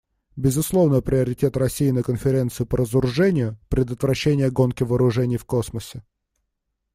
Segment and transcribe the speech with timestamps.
[0.35, 6.01] Безусловный приоритет России на Конференции по разоружению − предотвращение гонки вооружений в космосе.